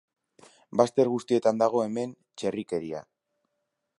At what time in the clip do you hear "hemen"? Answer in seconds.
1.87-2.17